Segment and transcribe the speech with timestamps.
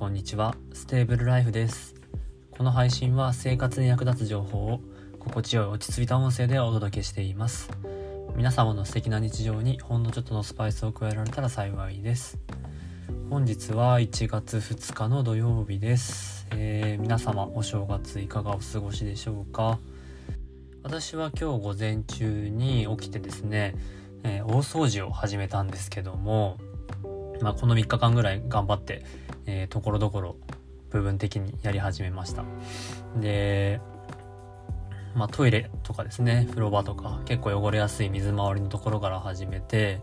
[0.00, 0.56] こんにちは。
[0.72, 1.94] ステーブルライフです。
[2.52, 4.80] この配信は生活に役立つ情報を
[5.18, 7.68] 心地よい落ち着いた音声でお届けしています。
[8.34, 12.38] 皆様の素敵な日常にほんのちょっとのスパイスを加えられたら幸いです。
[13.28, 19.78] 本日は1月2日の土曜日です、えー、皆様お正月いかがお過ごしでしょうか？
[20.82, 23.74] 私は今日午前中に起きてですね、
[24.22, 26.56] えー、大掃除を始めたんですけども
[27.40, 29.04] まあ、この3日間ぐらい頑張って、
[29.46, 30.36] えー、ところどころ
[30.90, 32.44] 部分的にやり始めました。
[33.16, 33.80] で、
[35.14, 40.00] まあ、トイレとかですね、風呂場とか結構汚れやすい水回りのところから始めて、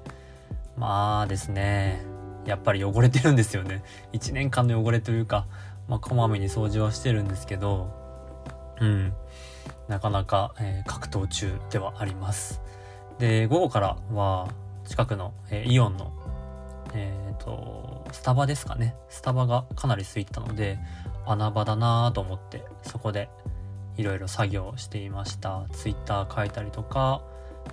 [0.76, 2.04] まあですね、
[2.46, 3.84] やっぱり汚れてるんですよね。
[4.14, 5.48] 1年間の汚れというか、
[5.88, 7.92] まあ、こまめに掃除はしてるんですけど、
[8.80, 9.14] うん、
[9.88, 12.62] なかなか、えー、格闘中ではあります。
[13.20, 14.50] で、午後からは
[14.86, 16.12] 近くの、えー、イオンの
[16.94, 18.96] えっ、ー、と、スタバですかね。
[19.10, 20.80] スタバがかなり空いてたので、
[21.26, 23.30] 穴場だなと思って、そこで
[23.98, 25.66] いろいろ作業していました。
[25.74, 27.22] ツイッター書いたりとか、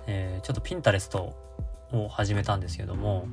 [0.07, 1.35] えー、ちょっとピンタレスト
[1.91, 3.27] を始めたんですけども、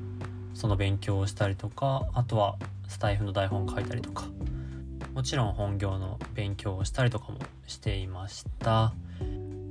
[0.54, 2.56] その勉強をしたりとか、あとは
[2.88, 4.24] スタイフの台本書いたりとか、
[5.14, 8.92] もちろん本業の勉強をしたりとかもしていました。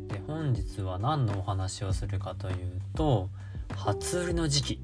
[0.08, 3.30] で、本日は何のお話をするかというと、
[3.76, 4.80] 初売りの時期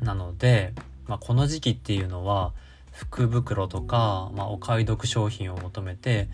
[0.00, 0.72] なので、
[1.06, 2.52] まあ、この時期っていうのは
[2.92, 6.28] 福袋とか、まあ、お買い得商品を求めて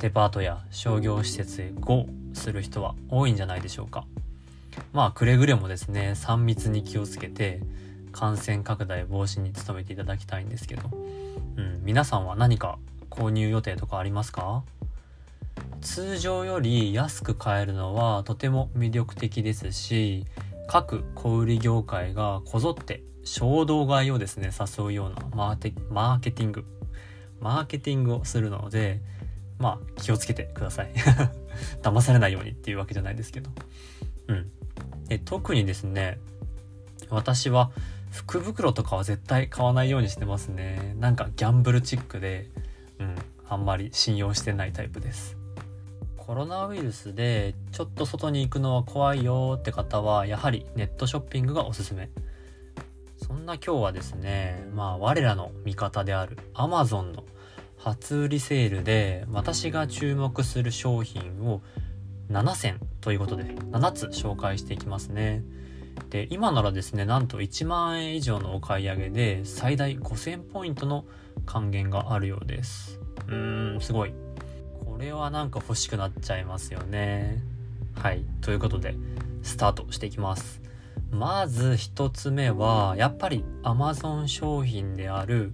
[0.00, 4.04] デパートや商業施設へ GO する人は多いんじゃないでしょうか。
[4.92, 7.60] まあくれぐれもですね3密に気をつけて
[8.12, 12.78] 感染拡大防止に努めていただきたいんですけど、うん、皆さんは何か
[13.10, 14.62] 購入予定とかありますか？
[15.80, 20.26] 通常より安く買えるのはとても魅力的ですし
[20.68, 26.64] 各小売業界がこぞって衝動買いをですね誘うようなマーテマーケティング。
[27.40, 29.00] マーケティングをするので
[29.58, 30.92] まあ気をつけてください。
[31.82, 33.50] 騙されないようにっていうわけじゃないですけど。
[34.28, 34.50] うん。
[35.08, 36.20] で特にですね
[37.08, 37.70] 私は
[38.10, 40.94] 福袋とかは絶対買わないようにしてますね。
[40.98, 42.50] なんかギャンブルチックで
[42.98, 43.14] うん
[43.48, 45.37] あんまり信用してないタイプです。
[46.28, 52.10] コロナウイルスでちょっと外に行くのは怖いよって方はやはりネットショッピングがおすすめ。
[53.16, 57.24] そんな今日はですねまあ我らの味方である Amazon の
[57.78, 61.62] 初売りセールで私が注目する商品を
[62.30, 65.42] 7選ということで7つ紹介していきますね。
[66.10, 71.06] で今ならですねなんと1万円以上のお買い上げで最大5000ポイントの
[71.46, 73.00] 還元があるようです。
[73.28, 74.12] うーんすごい。
[74.98, 77.42] れはなんか欲しくなっちゃいますよね。
[77.94, 78.24] はい。
[78.40, 78.94] ということで、
[79.42, 80.60] スタートしていきます。
[81.10, 85.52] まず一つ目は、やっぱり Amazon 商品である、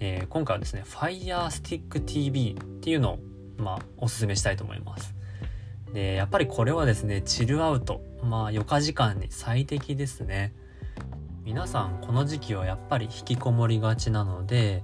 [0.00, 3.18] えー、今回はですね、Fire Stick TV っていうのを、
[3.58, 5.14] まあ、おすすめしたいと思います。
[5.92, 10.54] で、やっぱりこれはですね、チルアウト、まあ、余暇時間に最適ですね。
[11.44, 14.82] 皆さん、この時期はやっぱり引きこもりがちなので、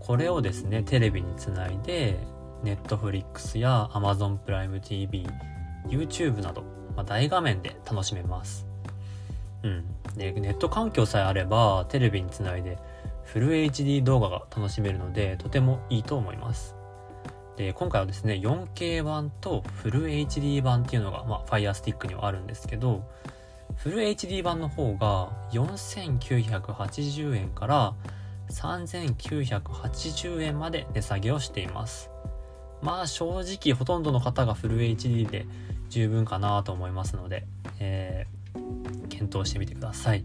[0.00, 2.18] これをですね、テレビにつないで、
[2.64, 5.26] Netflix や Amazon プライム TV、
[5.88, 6.62] YouTube など、
[6.96, 8.66] まあ、大画面で楽しめます。
[9.62, 9.84] うん。
[10.16, 12.78] で、ネット環境さえあれば、テレビにつないで
[13.26, 16.76] フル HD 動画が楽しめるので、とてもいいと思います。
[17.56, 23.02] で、今回はですね、4K 版とフル HD 版っていうのが、まあ、Fire Stick にはあるんですけど、
[23.76, 27.94] フル HD 版の方が4980円から
[28.48, 32.10] 3980円まで値下げをしています。
[32.82, 35.46] まあ正直ほとんどの方がフル HD で
[35.88, 37.46] 十分かなと思いますので、
[37.78, 40.24] えー、検討してみてください。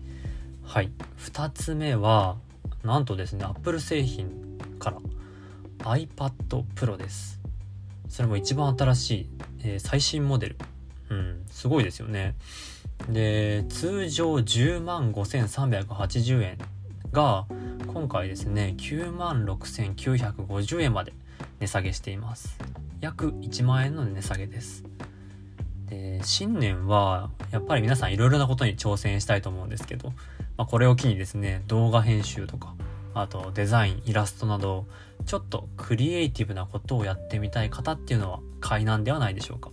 [0.64, 0.92] はい。
[1.20, 2.38] 2つ目は、
[2.84, 4.98] なんとですね、Apple 製品から
[5.80, 6.32] iPad
[6.76, 7.40] Pro です。
[8.10, 9.30] それも一番新しい、
[9.64, 10.58] えー、最新モデル。
[11.10, 12.36] うん、すごいですよね。
[13.10, 16.58] で、通常10万5380円
[17.12, 17.46] が、
[17.88, 21.14] 今回ですね、9万6950円まで
[21.62, 22.58] 値下げしています。
[23.00, 24.84] 約1万円の値下げです。
[25.90, 30.10] で新年はやっぱり皆さんいろいろなことに挑戦したいと思うんですけど、
[30.58, 32.74] まあ、これを機にですね動画編集とか
[33.14, 34.86] あとデザインイラストなど
[35.26, 39.70] ちょっとクリエイティブなことをやってみたい方っていうのは買いなんではないでしょうか。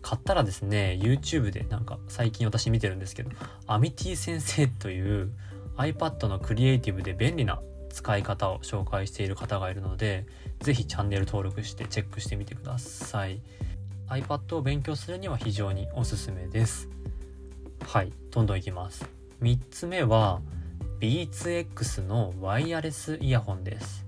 [0.00, 3.30] 買ったらですね YouTube でなんか最近私見てるんですけど
[3.68, 5.30] アミティ先生という
[5.76, 7.60] iPad のクリエイティブで便利な
[7.92, 10.26] 使い方を紹介している方がいるので、
[10.60, 13.40] ぜひチャンネル登録してチェックしてみてください。
[14.08, 16.88] iPad を勉強するには非常におすすめです。
[17.86, 19.08] はい、どんどんいきます。
[19.40, 20.40] 3つ目は、
[21.00, 24.06] B2X のワイヤレスイヤホンです。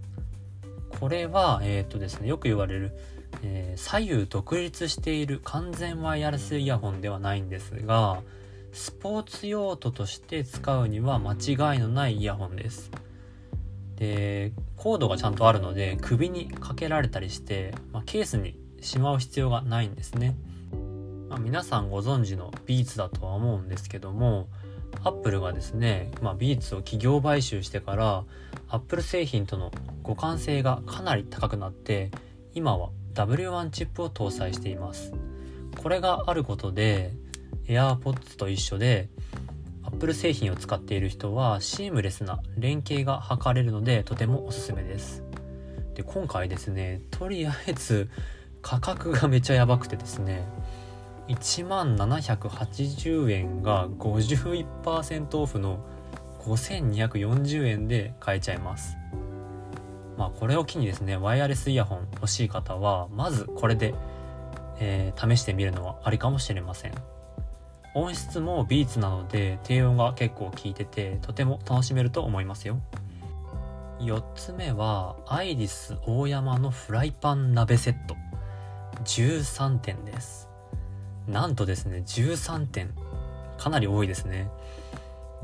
[1.01, 2.93] これは、えっ、とですね、よく言われる、
[3.43, 8.23] えー、左右独立している完全ワイヤレスイヤホンではないんですが、
[8.73, 12.91] スポーツ用途として使うには間違いのないイヤホンです。
[13.97, 20.37] で、コードがちゃんとあるので首にかけられたりして、まあ、ケースにしまう必要がないんですね。
[21.29, 24.49] まあ、皆さんご存知のビーツだとは思うんですけども、
[25.03, 28.25] アップルがですね、まあ、ビーツを企業買収してから、
[28.69, 32.11] アップル製品との互換性がかなり高くなって、
[32.55, 35.13] 今は W1 チップを搭載しています。
[35.83, 37.15] これがあることで、
[37.67, 39.09] AirPods と一緒で、
[40.05, 45.25] Apple 製品を使っている人はシームレスな連携が図れるのでとてもおすすめです。
[45.95, 48.11] で、今回ですね、とりあえず
[48.61, 50.47] 価格がめちゃやばくてですね、
[51.29, 55.83] 1万780円が51%オフの
[56.41, 58.99] 5240円で買えちゃいます。
[60.19, 63.95] まあこれを機にですね、ワイヤレスイヤホン欲しい方は、まずこれで、
[64.81, 67.14] えー、試してみるのはありかもしれません。
[67.95, 72.81] 音質もビーツなので低音が結構効いててとても楽しめると思いますよ。
[74.01, 78.17] 4つ目はアイリス大山のフライパン鍋セット。
[79.05, 80.49] 13点です。
[81.29, 82.91] なんとですね13点。
[83.59, 84.51] かなり多いですね。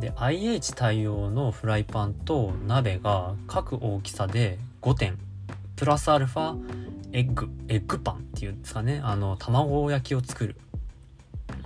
[0.00, 5.18] で IH 対応のフライパンと鍋が各大きさで5点。
[5.76, 6.58] プラスアルファ
[7.12, 9.00] エッグエッグパンっていうんですかね。
[9.04, 10.56] あの卵焼きを作る。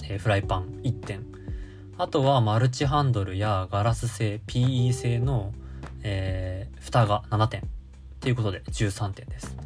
[0.08, 1.24] えー、フライパン1点。
[1.96, 5.52] あとはマルチハンドルやガラス製 PE 製の、
[6.02, 7.60] えー、蓋が7点。
[7.60, 7.64] っ
[8.20, 9.56] ていうことで13点です。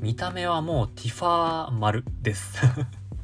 [0.00, 2.58] 見た目はもうティファー丸です。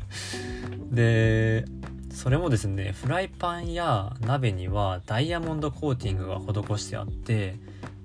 [0.90, 1.64] で
[2.10, 7.56] それもですねフライパンや鍋にはダイヤモンドコーティングが施してあって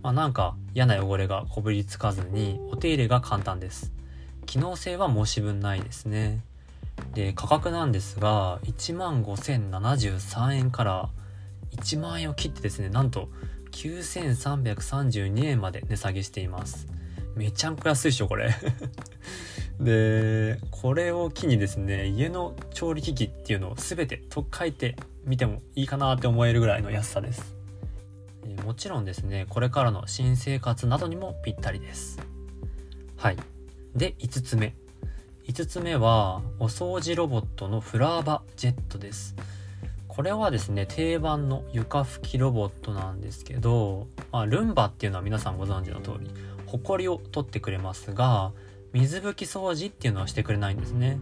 [0.01, 3.91] まあ、なんか嫌な汚れがこびりつかずにお手入れが簡単です。
[4.45, 6.41] 機能性は申し分ないですね。
[7.13, 11.09] で、価格なんですが、1万5073円から
[11.77, 13.29] 1万円を切ってですね、なんと
[13.71, 16.87] 9,332円まで値下げしています。
[17.35, 18.53] めちゃんこ安いでしょ、これ
[19.79, 27.55] で、これを機にですね、家の調理機器っていうのを全てと書いてみてもいいかなって思えるぐらいの安さです。
[28.65, 32.19] もちろんですね、これからの新生活などにもぴったりです。
[33.15, 33.37] はい。
[33.95, 34.75] で、5つ目。
[35.49, 39.35] 5つ目はお掃除ロボットのフラーバジェットです。
[40.07, 46.29] これはですね定番の床拭きロボットなんですけど、まあ、ルンバっていうのは皆さんご存知の通り
[46.67, 48.51] ホコリを取ってくれますが
[48.93, 51.17] 水拭き掃除っていうのはしてくれないんですね。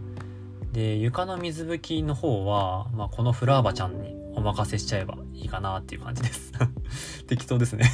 [0.72, 6.52] で床の水拭きの方は、まあ、このフラーバちゃんにお任せしちゃえばいいかなっていう感じです。
[7.28, 7.90] 適当ですね。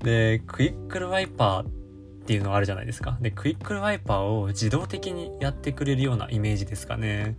[0.00, 1.81] でクイックルワイパー
[2.22, 3.18] っていうのがあるじゃないですか。
[3.20, 7.36] で、クイックルワイパーを自動的にやってくれるようなイメージですかね。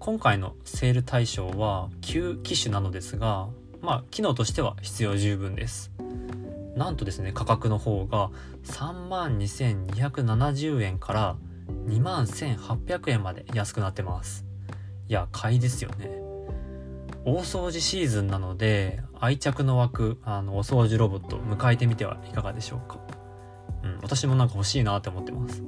[0.00, 3.46] 今回のセール対象は旧機種なのですが、
[3.80, 5.92] まあ、機能としては必要十分です。
[6.74, 8.32] なんとですね、価格の方が
[8.64, 11.36] 32,270円から
[11.86, 14.44] 21,800円まで安くなってます。
[15.08, 16.10] いや、買いですよね。
[17.24, 22.98] 大掃除シーズンなので、愛着の湧く、あの、お掃除ロボット迎えてみてはいかがでしょうか。
[23.82, 25.62] うん、私もなんか欲しいなって思ってます。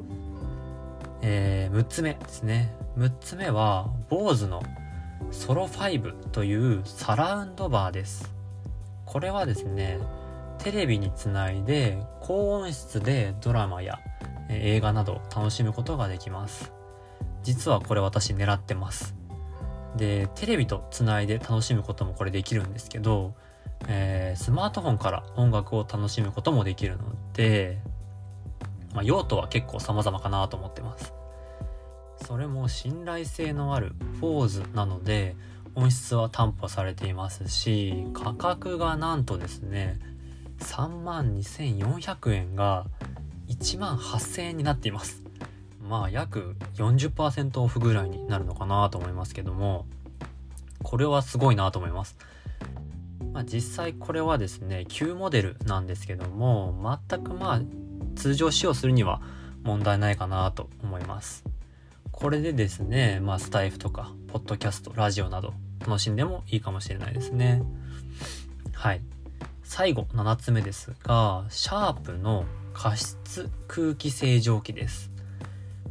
[1.23, 2.75] えー、6つ目ですね。
[2.97, 4.63] 6つ目は、BOSE の
[5.31, 8.35] ソロ5というサラウンドバーです。
[9.07, 9.99] これはですね、
[10.59, 13.99] テレビにつないで高音質でドラマや
[14.49, 16.73] 映画など楽しむことができます。
[17.43, 19.15] 実はこれ私狙ってます。
[19.97, 23.35] で、テレビとつないで楽しむこともこれできるんですけど、
[23.89, 27.81] えー、スマートフォンから音楽を楽しむこともできるので、
[28.95, 31.13] まあ、用途は結構様々かなと思ってます。
[32.27, 35.35] それも信頼性のあるフォーズなので
[35.75, 39.99] 音質は担保されていますし価格がなんとですね
[40.61, 42.87] 3万2400円が
[43.49, 45.23] 1万8000円になっています
[45.89, 49.87] まあ約40%オフぐらいになるのかなと思いますけども
[50.83, 52.17] これはすごいなと思います
[53.33, 57.61] まあ、実際これはですね旧モデルなんですけども全くまあ
[58.17, 59.21] 通常使用するには
[59.63, 61.45] 問題ないかなと思います。
[62.11, 67.63] これでですね、まあスタイフとか、ポッドキャスト、ラジオなど楽しんでもいいかもしれないですね。
[68.73, 69.01] はい。
[69.63, 75.11] 最後、7つ目ですが、シャープの加湿空気清浄機です。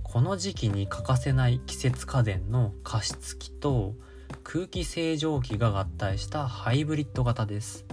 [0.03, 3.95] この時期に欠かせない季節家電の加湿器と
[4.43, 7.85] 空気清浄機が合体したハイブリッド型です。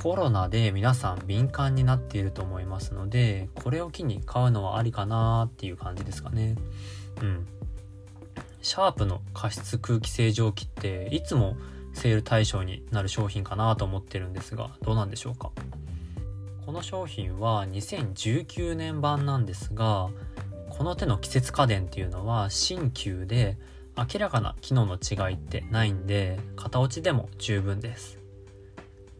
[0.00, 6.54] コロナで皆さん敏感になっていると思いますのでこれを機に買うのはありかなっていう感じですかね。
[7.20, 7.46] うん。
[8.62, 11.56] シャープの加湿空気清浄機っていつも
[11.94, 15.50] セール対象になる商品かなと思ってるんですがどうなんでしょうか。
[16.64, 20.10] この商品は2019年版なんですが
[20.68, 23.58] この手の季節家電っていうのは新旧で
[23.96, 28.27] 明らかな機能の違いってないんで型落ちでも十分です。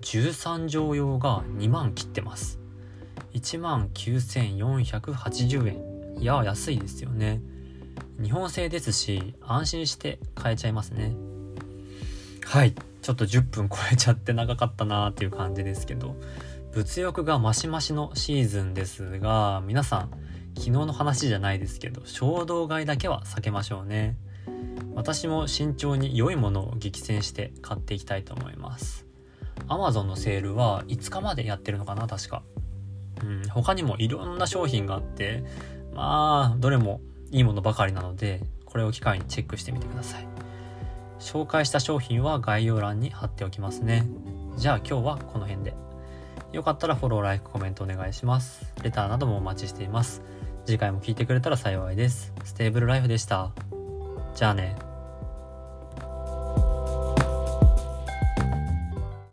[0.03, 2.59] 13畳用が2万切ってます。
[3.35, 6.23] 1万9480円。
[6.23, 7.41] いや安いですよね。
[8.21, 11.15] 日本製ですし安心して買えちゃいますね。
[12.45, 12.75] はい。
[13.03, 16.17] ちょっと10分超えちゃって長かったなーっていう感じですけど。
[16.73, 20.11] 物欲がマシマシのシーズンですが皆さん
[20.55, 24.17] 昨日の話じゃないですけど衝動買いだけは避けましょうね。
[24.95, 29.08] 私も慎重に良いものを激戦して買っていきたいと思います。
[29.69, 32.43] Amazon のセールは5日までやってるのかな確か
[33.23, 35.45] うん他にもいろんな商品があって
[35.95, 40.27] まあどれもいいものばかりなのでこれを機会にチェックしてみてください
[41.19, 44.07] 紹介した商品は概要欄に貼っておきますね
[44.57, 45.75] じゃあ今日はこの辺で
[46.53, 48.73] よかったらフォロー、ライク、コメントお願いします。
[48.83, 50.23] レターなどもお待ちしています。
[50.65, 52.33] 次回も聞いてくれたら幸いです。
[52.45, 53.53] ステーブルライフでした。
[54.35, 54.88] じゃあね。